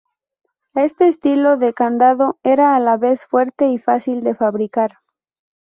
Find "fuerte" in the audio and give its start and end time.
3.27-3.67